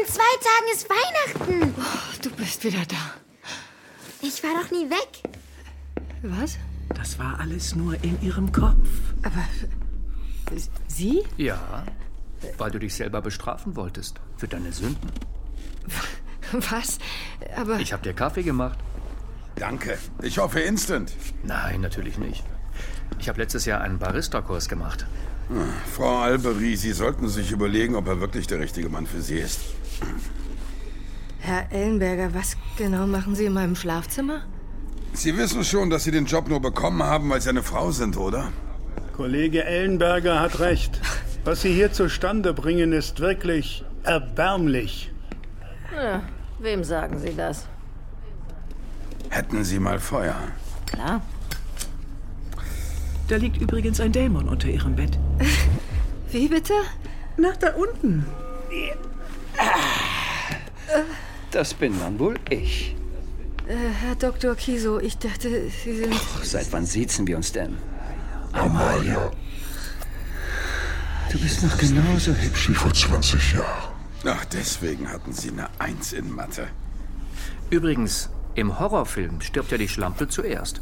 [0.00, 1.74] In zwei Tagen ist Weihnachten.
[1.78, 2.96] Oh, du bist wieder da.
[4.22, 5.22] Ich war doch nie weg.
[6.22, 6.56] Was?
[6.94, 8.88] Das war alles nur in ihrem Kopf.
[9.22, 9.44] Aber
[10.88, 11.22] Sie?
[11.36, 11.84] Ja,
[12.58, 15.10] weil du dich selber bestrafen wolltest für deine Sünden.
[16.52, 16.98] Was?
[17.56, 18.78] Aber Ich habe dir Kaffee gemacht.
[19.56, 19.98] Danke.
[20.22, 21.12] Ich hoffe instant.
[21.42, 22.44] Nein, natürlich nicht.
[23.18, 25.06] Ich habe letztes Jahr einen Barista-Kurs gemacht.
[25.94, 29.60] Frau Albery, Sie sollten sich überlegen, ob er wirklich der richtige Mann für Sie ist.
[31.40, 34.42] Herr Ellenberger, was genau machen Sie in meinem Schlafzimmer?
[35.12, 38.16] Sie wissen schon, dass Sie den Job nur bekommen haben, weil Sie eine Frau sind,
[38.16, 38.52] oder?
[39.16, 41.00] Kollege Ellenberger hat recht.
[41.44, 45.10] Was Sie hier zustande bringen, ist wirklich erbärmlich.
[45.94, 46.22] Ja,
[46.60, 47.66] wem sagen Sie das?
[49.30, 50.36] Hätten Sie mal Feuer.
[50.86, 51.22] Klar.
[53.30, 55.16] Da liegt übrigens ein Dämon unter ihrem Bett.
[56.32, 56.72] Wie bitte?
[57.36, 58.26] Nach da unten.
[61.52, 62.96] Das bin dann wohl ich.
[63.68, 64.56] Äh, Herr Dr.
[64.56, 66.12] Kiso, ich dachte, Sie sind.
[66.42, 67.78] Seit wann siezen wir uns denn?
[68.52, 69.30] Amalia.
[71.30, 72.68] Du bist noch genauso hübsch.
[72.68, 73.94] Wie vor 20 Jahren.
[74.24, 76.66] Ach, deswegen hatten Sie eine Eins in Mathe.
[77.70, 80.80] Übrigens, im Horrorfilm stirbt ja die Schlampe zuerst.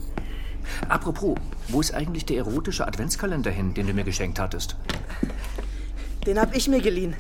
[0.89, 1.37] Apropos,
[1.69, 4.77] wo ist eigentlich der erotische Adventskalender hin, den du mir geschenkt hattest?
[6.27, 7.15] Den hab ich mir geliehen.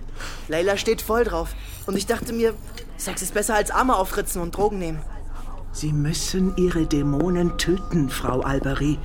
[0.48, 1.54] Leila steht voll drauf.
[1.86, 2.54] Und ich dachte mir,
[2.96, 4.98] Sex ist besser als Arme aufritzen und Drogen nehmen.
[5.72, 8.98] Sie müssen Ihre Dämonen töten, Frau Albery.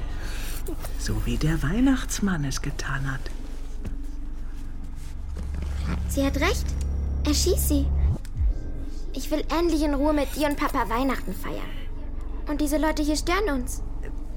[0.97, 3.22] So wie der Weihnachtsmann es getan hat.
[6.09, 6.66] Sie hat recht.
[7.25, 7.86] Erschieß sie.
[9.14, 11.62] Ich will endlich in Ruhe mit dir und Papa Weihnachten feiern.
[12.50, 13.81] Und diese Leute hier stören uns.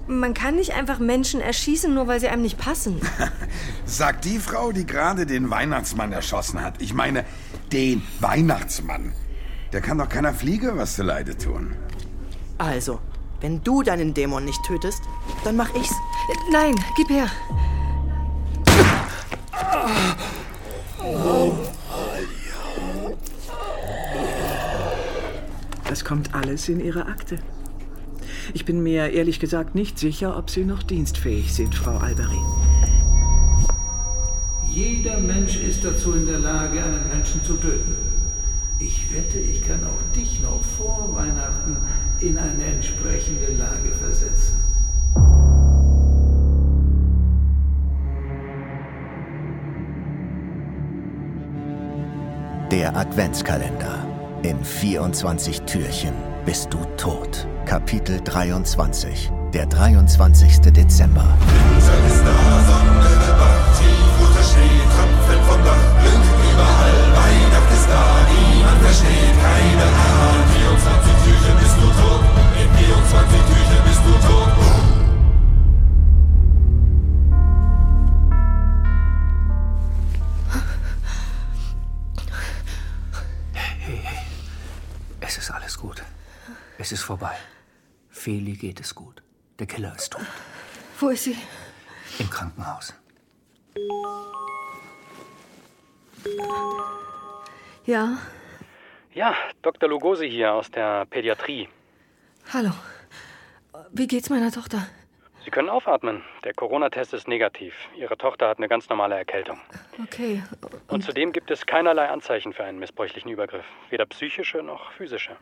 [0.09, 3.01] Man kann nicht einfach Menschen erschießen, nur weil sie einem nicht passen.
[3.85, 6.81] Sagt die Frau, die gerade den Weihnachtsmann erschossen hat.
[6.81, 7.25] Ich meine,
[7.73, 9.13] den Weihnachtsmann.
[9.73, 11.75] Der kann doch keiner Fliege was zu Leide tun.
[12.59, 13.01] Also,
[13.41, 15.03] wenn du deinen Dämon nicht tötest,
[15.45, 15.93] dann mach ich's.
[16.53, 17.29] Nein, gib her.
[25.89, 27.39] Das kommt alles in Ihre Akte.
[28.55, 32.39] Ich bin mir ehrlich gesagt nicht sicher, ob Sie noch dienstfähig sind, Frau Albery.
[34.71, 37.97] Jeder Mensch ist dazu in der Lage, einen Menschen zu töten.
[38.79, 41.79] Ich wette, ich kann auch dich noch vor Weihnachten
[42.21, 44.57] in eine entsprechende Lage versetzen.
[52.71, 54.07] Der Adventskalender.
[54.43, 57.47] In 24 Türchen bist du tot.
[57.67, 59.31] Kapitel 23.
[59.53, 60.61] Der 23.
[60.61, 61.27] Dezember.
[69.43, 70.47] Keine Ahnung.
[70.55, 72.23] 24 Türchen bist du tot,
[72.63, 74.66] in 24 Türchen bist du tot.
[86.87, 87.37] Es ist vorbei.
[88.11, 89.21] Feli geht es gut.
[89.59, 90.25] Der Killer ist tot.
[91.01, 91.37] Wo ist sie?
[92.21, 92.95] Im Krankenhaus.
[97.87, 98.19] Ja,
[99.15, 99.89] Ja, Dr.
[99.89, 101.69] Lugosi hier aus der Pädiatrie.
[102.53, 102.71] hallo.
[103.91, 104.87] Wie geht's meiner Tochter?
[105.47, 106.25] Sie können aufatmen.
[106.43, 107.73] Der Corona-Test ist negativ.
[107.97, 109.61] Ihre Tochter hat eine ganz normale Erkältung.
[110.03, 110.43] Okay.
[110.89, 113.65] Und zudem gibt es keinerlei Anzeichen für einen missbräuchlichen Übergriff.
[113.89, 115.37] Weder psychische noch physische.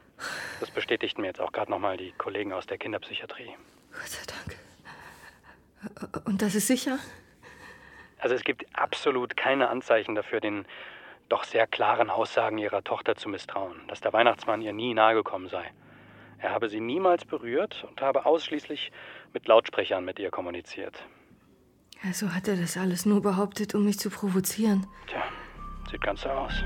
[0.61, 3.57] Das bestätigten mir jetzt auch gerade nochmal die Kollegen aus der Kinderpsychiatrie.
[3.93, 4.59] Gott sei Dank.
[6.27, 6.99] Und das ist sicher?
[8.19, 10.67] Also es gibt absolut keine Anzeichen dafür, den
[11.31, 15.73] doch sehr klaren Aussagen ihrer Tochter zu misstrauen, dass der Weihnachtsmann ihr nie nahegekommen sei.
[16.45, 18.93] Er habe sie niemals berührt und habe ausschließlich
[19.34, 21.05] mit Lautsprechern mit ihr kommuniziert.
[22.03, 24.87] Also hat er das alles nur behauptet, um mich zu provozieren.
[25.06, 25.23] Tja,
[25.91, 26.62] sieht ganz so aus.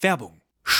[0.00, 0.37] Werbung.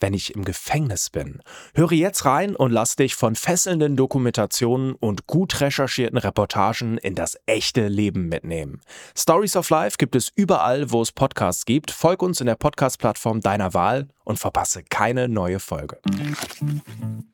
[0.00, 1.40] wenn ich im Gefängnis bin?
[1.74, 7.38] Höre jetzt rein und lass dich von fesselnden Dokumentationen und gut recherchierten Reportagen in das
[7.46, 8.80] echte Leben mitnehmen.
[9.16, 11.90] Stories of Life gibt es überall, wo es Podcasts gibt.
[11.90, 15.98] Folg uns in der Podcast-Plattform deiner Wahl und verpasse keine neue Folge.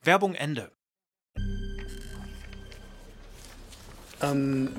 [0.03, 0.71] Werbung Ende.
[4.21, 4.69] Ähm,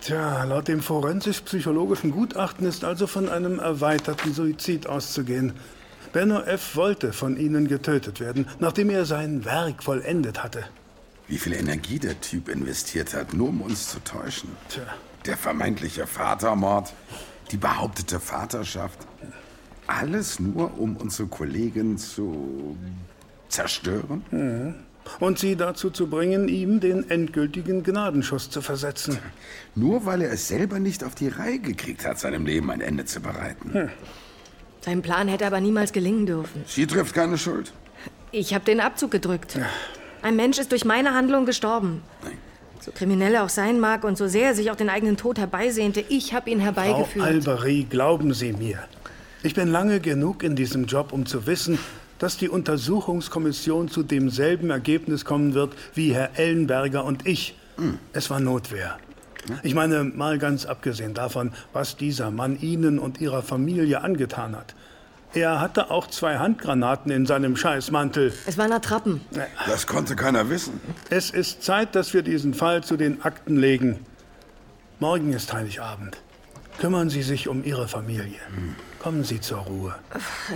[0.00, 5.54] tja, laut dem forensisch-psychologischen Gutachten ist also von einem erweiterten Suizid auszugehen.
[6.12, 6.76] Benno F.
[6.76, 10.64] wollte von Ihnen getötet werden, nachdem er sein Werk vollendet hatte.
[11.28, 14.50] Wie viel Energie der Typ investiert hat, nur um uns zu täuschen.
[14.68, 14.82] Tja.
[15.24, 16.92] Der vermeintliche Vatermord,
[17.50, 18.98] die behauptete Vaterschaft.
[19.88, 22.76] Alles nur, um unsere Kollegin zu
[23.48, 24.24] zerstören?
[24.30, 24.74] Mhm.
[25.20, 29.18] Und sie dazu zu bringen, ihm den endgültigen Gnadenschuss zu versetzen.
[29.74, 33.04] Nur weil er es selber nicht auf die Reihe gekriegt hat, seinem Leben ein Ende
[33.04, 33.72] zu bereiten.
[33.72, 33.88] Hm.
[34.86, 36.62] Sein Plan hätte aber niemals gelingen dürfen.
[36.64, 37.72] Sie trifft keine Schuld.
[38.30, 39.58] Ich habe den Abzug gedrückt.
[40.22, 42.04] Ein Mensch ist durch meine Handlung gestorben.
[42.78, 45.40] So kriminell er auch sein mag und so sehr er sich auch den eigenen Tod
[45.40, 47.26] herbeisehnte, ich habe ihn Frau herbeigeführt.
[47.26, 48.78] Albery, glauben Sie mir.
[49.42, 51.80] Ich bin lange genug in diesem Job, um zu wissen,
[52.20, 57.56] dass die Untersuchungskommission zu demselben Ergebnis kommen wird wie Herr Ellenberger und ich.
[58.12, 58.98] Es war Notwehr.
[59.62, 64.74] Ich meine, mal ganz abgesehen davon, was dieser Mann Ihnen und Ihrer Familie angetan hat.
[65.34, 68.32] Er hatte auch zwei Handgranaten in seinem Scheißmantel.
[68.46, 69.20] Es waren Attrappen.
[69.66, 70.80] Das konnte keiner wissen.
[71.10, 73.98] Es ist Zeit, dass wir diesen Fall zu den Akten legen.
[74.98, 76.16] Morgen ist Heiligabend.
[76.78, 78.40] Kümmern Sie sich um Ihre Familie.
[78.98, 79.94] Kommen Sie zur Ruhe.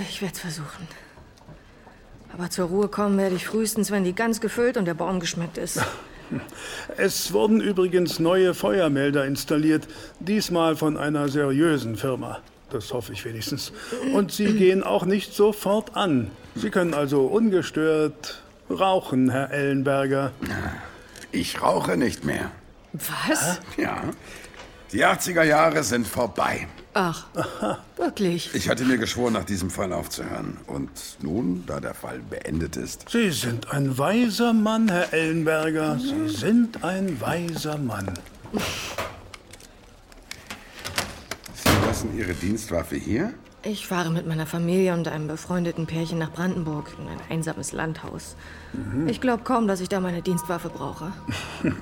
[0.08, 0.88] Ich werde es versuchen.
[2.32, 5.58] Aber zur Ruhe kommen werde ich frühestens, wenn die Gans gefüllt und der Baum geschmückt
[5.58, 5.80] ist.
[6.96, 9.86] Es wurden übrigens neue Feuermelder installiert,
[10.20, 12.40] diesmal von einer seriösen Firma.
[12.70, 13.72] Das hoffe ich wenigstens.
[14.12, 16.30] Und sie gehen auch nicht sofort an.
[16.54, 20.32] Sie können also ungestört rauchen, Herr Ellenberger.
[21.32, 22.50] Ich rauche nicht mehr.
[22.92, 23.60] Was?
[23.76, 24.02] Ja.
[24.92, 26.66] Die 80er Jahre sind vorbei.
[26.94, 27.26] Ach,
[27.96, 28.50] wirklich?
[28.54, 30.56] Ich hatte mir geschworen, nach diesem Fall aufzuhören.
[30.66, 30.90] Und
[31.20, 35.98] nun, da der Fall beendet ist, Sie sind ein weiser Mann, Herr Ellenberger.
[35.98, 38.12] Sie sind ein weiser Mann.
[41.54, 43.32] Sie lassen Ihre Dienstwaffe hier?
[43.62, 48.34] Ich fahre mit meiner Familie und einem befreundeten Pärchen nach Brandenburg in ein einsames Landhaus.
[49.06, 51.12] Ich glaube kaum, dass ich da meine Dienstwaffe brauche.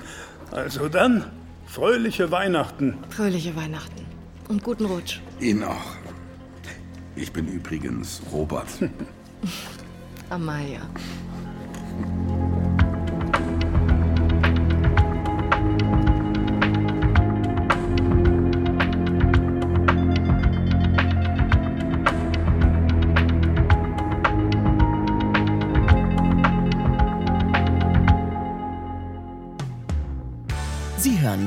[0.51, 1.25] Also dann,
[1.67, 2.97] fröhliche Weihnachten.
[3.11, 4.08] Fröhliche Weihnachten
[4.49, 5.21] und guten Rutsch.
[5.39, 5.95] Ihnen auch.
[7.15, 8.67] Ich bin übrigens Robert.
[10.29, 10.81] Amalia.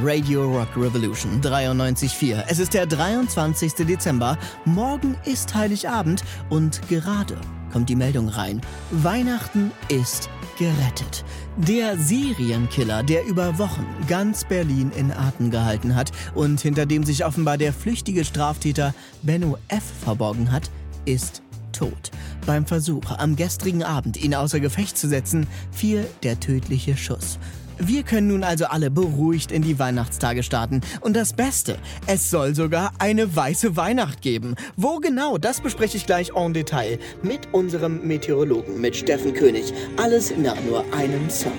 [0.05, 2.45] Radio Rock Revolution 93.4.
[2.49, 3.87] Es ist der 23.
[3.87, 4.37] Dezember.
[4.65, 7.37] Morgen ist Heiligabend und gerade
[7.73, 8.61] kommt die Meldung rein.
[8.91, 10.29] Weihnachten ist
[10.59, 11.25] gerettet.
[11.57, 17.25] Der Serienkiller, der über Wochen ganz Berlin in Atem gehalten hat und hinter dem sich
[17.25, 19.85] offenbar der flüchtige Straftäter Benno F.
[20.03, 20.69] verborgen hat,
[21.05, 22.11] ist tot.
[22.45, 27.39] Beim Versuch, am gestrigen Abend ihn außer Gefecht zu setzen, fiel der tödliche Schuss.
[27.79, 30.81] Wir können nun also alle beruhigt in die Weihnachtstage starten.
[31.01, 34.55] Und das Beste, es soll sogar eine weiße Weihnacht geben.
[34.77, 39.73] Wo genau, das bespreche ich gleich en Detail mit unserem Meteorologen, mit Steffen König.
[39.97, 41.53] Alles nach nur einem Song.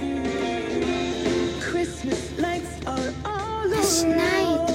[3.84, 4.70] Es schneit.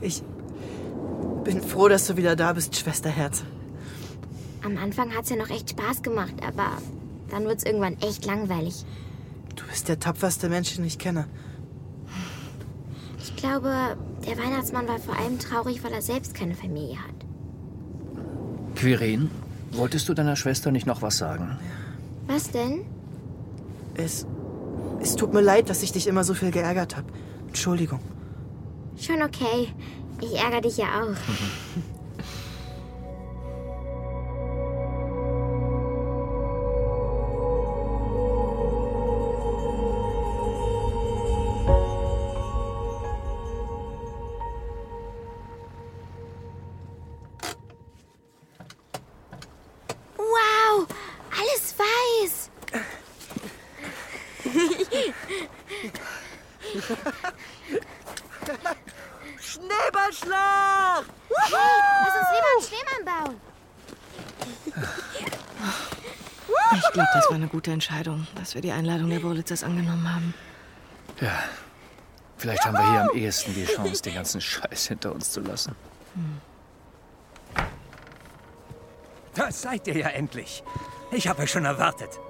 [0.00, 0.22] Ich
[1.44, 3.44] bin froh, dass du wieder da bist, Schwesterherz.
[4.64, 6.78] Am Anfang hat's ja noch echt Spaß gemacht, aber
[7.30, 8.84] dann wird's irgendwann echt langweilig.
[9.56, 11.26] Du bist der tapferste Mensch, den ich kenne.
[13.18, 13.96] Ich glaube,
[14.26, 17.14] der Weihnachtsmann war vor allem traurig, weil er selbst keine Familie hat.
[18.76, 19.30] Quirin,
[19.72, 21.58] wolltest du deiner Schwester nicht noch was sagen?
[22.26, 22.84] Was denn?
[23.94, 24.26] Es.
[25.00, 27.06] Es tut mir leid, dass ich dich immer so viel geärgert habe.
[27.46, 28.00] Entschuldigung.
[28.98, 29.68] Schon okay.
[30.20, 31.16] Ich ärgere dich ja auch.
[67.66, 70.34] gute Entscheidung, dass wir die Einladung der Wurlitzers angenommen haben.
[71.20, 71.36] Ja,
[72.36, 75.74] vielleicht haben wir hier am ehesten die Chance, den ganzen Scheiß hinter uns zu lassen.
[79.34, 80.62] Da seid ihr ja endlich.
[81.10, 82.20] Ich habe euch schon erwartet.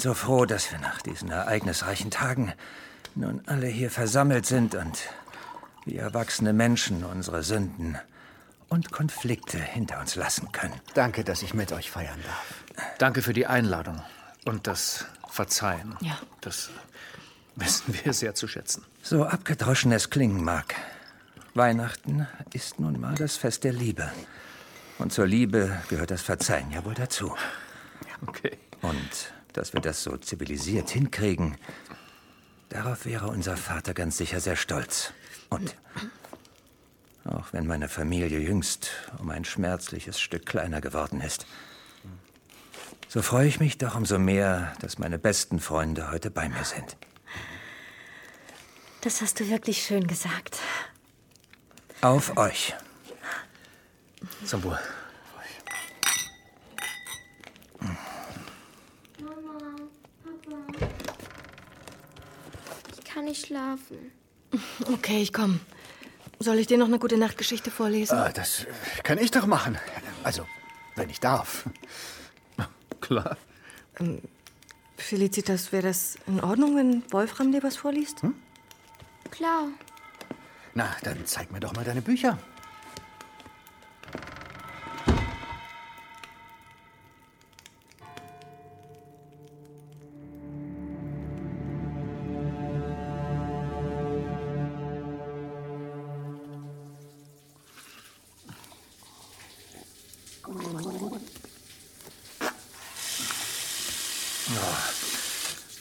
[0.00, 2.52] So froh, dass wir nach diesen ereignisreichen Tagen
[3.14, 4.98] nun alle hier versammelt sind und
[5.84, 7.98] wie erwachsene Menschen unsere Sünden
[8.68, 10.74] und Konflikte hinter uns lassen können.
[10.94, 12.86] Danke, dass ich mit euch feiern darf.
[12.98, 14.00] Danke für die Einladung
[14.44, 15.96] und das Verzeihen.
[16.00, 16.18] Ja.
[16.40, 16.70] Das
[17.56, 18.84] wissen wir sehr zu schätzen.
[19.02, 20.74] So abgedroschen es klingen mag.
[21.54, 24.10] Weihnachten ist nun mal das Fest der Liebe.
[24.98, 27.34] Und zur Liebe gehört das Verzeihen ja wohl dazu.
[28.26, 28.58] Okay.
[28.82, 31.56] Und dass wir das so zivilisiert hinkriegen,
[32.68, 35.12] darauf wäre unser Vater ganz sicher sehr stolz.
[35.48, 35.76] Und
[37.24, 41.46] auch wenn meine Familie jüngst um ein schmerzliches Stück kleiner geworden ist,
[43.08, 46.96] so freue ich mich doch umso mehr, dass meine besten Freunde heute bei mir sind.
[49.00, 50.58] Das hast du wirklich schön gesagt.
[52.02, 52.74] Auf euch.
[54.44, 54.78] Zum Wohl.
[59.18, 59.76] Mama,
[60.22, 60.86] Papa.
[62.92, 64.12] Ich kann nicht schlafen.
[64.92, 65.60] Okay, ich komm.
[66.40, 68.16] Soll ich dir noch eine gute Nachtgeschichte vorlesen?
[68.16, 68.66] Ah, das
[69.02, 69.78] kann ich doch machen.
[70.24, 70.46] Also,
[70.96, 71.68] wenn ich darf.
[73.00, 73.36] Klar.
[73.98, 74.22] Ähm,
[74.96, 78.22] Felicitas, wäre das in Ordnung, wenn Wolfram dir was vorliest?
[78.22, 78.34] Hm?
[79.30, 79.68] Klar.
[80.74, 82.38] Na, dann zeig mir doch mal deine Bücher.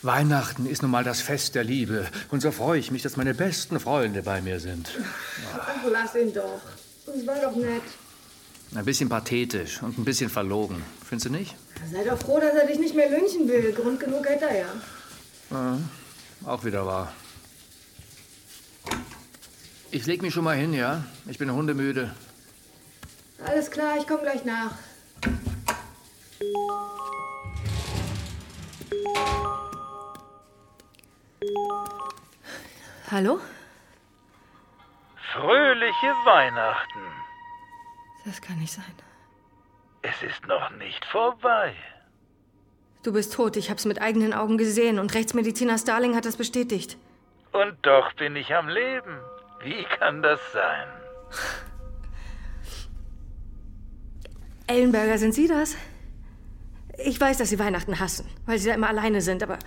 [0.01, 2.07] Weihnachten ist nun mal das Fest der Liebe.
[2.31, 4.89] Und so freue ich mich, dass meine besten Freunde bei mir sind.
[5.57, 6.61] Ach, lass ihn doch.
[7.05, 7.81] Das war doch nett.
[8.75, 10.83] Ein bisschen pathetisch und ein bisschen verlogen.
[11.03, 11.55] Findest du nicht?
[11.91, 13.73] Sei doch froh, dass er dich nicht mehr lynchen will.
[13.73, 14.67] Grund genug hätte er ja.
[15.51, 15.79] Ja,
[16.45, 17.11] auch wieder wahr.
[19.91, 21.03] Ich leg mich schon mal hin, ja?
[21.27, 22.13] Ich bin hundemüde.
[23.43, 24.75] Alles klar, ich komme gleich nach.
[33.11, 33.39] Hallo?
[35.33, 36.99] Fröhliche Weihnachten.
[38.25, 38.93] Das kann nicht sein.
[40.01, 41.73] Es ist noch nicht vorbei.
[43.03, 46.97] Du bist tot, ich hab's mit eigenen Augen gesehen und Rechtsmediziner Starling hat das bestätigt.
[47.51, 49.19] Und doch bin ich am Leben.
[49.61, 50.87] Wie kann das sein?
[54.67, 55.75] Ellenberger, sind Sie das?
[56.97, 59.57] Ich weiß, dass Sie Weihnachten hassen, weil Sie da immer alleine sind, aber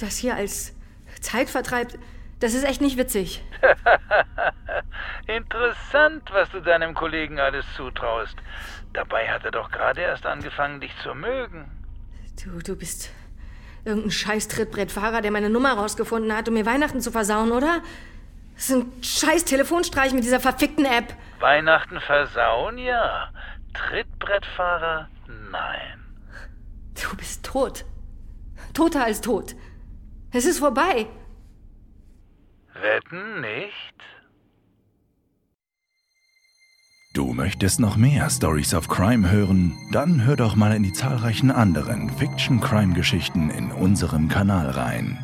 [0.00, 0.74] das hier als
[1.20, 1.98] Zeitvertreib,
[2.40, 3.42] das ist echt nicht witzig.
[5.26, 8.36] Interessant, was du deinem Kollegen alles zutraust.
[8.92, 11.70] Dabei hat er doch gerade erst angefangen, dich zu mögen.
[12.44, 13.10] Du, du bist
[13.84, 17.82] irgendein scheiß Trittbrettfahrer, der meine Nummer rausgefunden hat, um mir Weihnachten zu versauen, oder?
[18.54, 21.14] Das ist ein scheiß Telefonstreich mit dieser verfickten App.
[21.40, 23.32] Weihnachten versauen, ja.
[23.72, 25.08] Trittbrettfahrer,
[25.50, 26.04] nein.
[27.00, 27.84] Du bist tot.
[28.74, 29.54] Toter als tot.
[30.30, 31.06] Es ist vorbei.
[32.74, 33.94] Wetten nicht?
[37.14, 39.74] Du möchtest noch mehr Stories of Crime hören?
[39.90, 45.18] Dann hör doch mal in die zahlreichen anderen Fiction-Crime-Geschichten in unserem Kanal rein.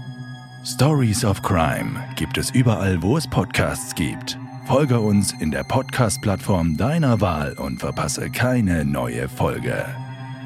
[0.64, 4.38] Stories of Crime gibt es überall, wo es Podcasts gibt.
[4.66, 9.84] Folge uns in der Podcast-Plattform deiner Wahl und verpasse keine neue Folge.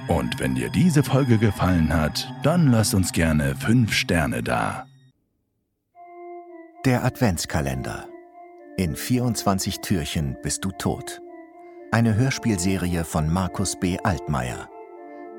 [0.09, 4.87] Und wenn dir diese Folge gefallen hat, dann lass uns gerne 5 Sterne da.
[6.87, 8.07] Der Adventskalender.
[8.79, 11.21] In 24 Türchen bist du tot.
[11.91, 13.99] Eine Hörspielserie von Markus B.
[14.03, 14.69] Altmaier.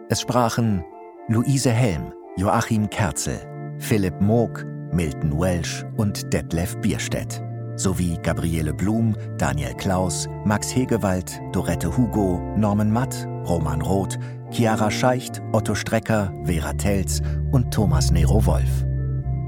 [0.09, 0.83] Es sprachen
[1.27, 3.39] Luise Helm, Joachim Kerzel,
[3.79, 7.41] Philipp Moog, Milton Welsh und Detlef Bierstedt.
[7.75, 14.19] Sowie Gabriele Blum, Daniel Klaus, Max Hegewald, Dorette Hugo, Norman Matt, Roman Roth,
[14.51, 18.85] Chiara Scheicht, Otto Strecker, Vera Telz und Thomas Nero Wolf.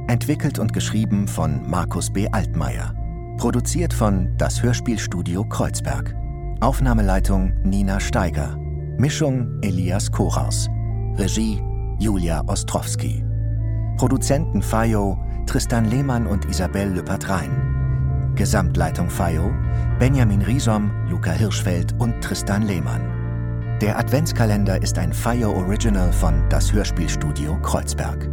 [0.08, 2.28] Entwickelt und geschrieben von Markus B.
[2.32, 2.94] Altmaier.
[3.38, 6.16] Produziert von Das Hörspielstudio Kreuzberg.
[6.60, 8.56] Aufnahmeleitung Nina Steiger.
[8.98, 10.70] Mischung Elias Koraus.
[11.16, 11.60] Regie
[11.98, 13.26] Julia Ostrowski.
[13.98, 15.18] Produzenten FAIO
[15.48, 18.34] Tristan Lehmann und Isabelle Lepatrein.
[18.36, 19.52] Gesamtleitung FAIO
[19.98, 23.21] Benjamin Riesom, Luca Hirschfeld und Tristan Lehmann.
[23.82, 28.30] Der Adventskalender ist ein FAIO Original von Das Hörspielstudio Kreuzberg.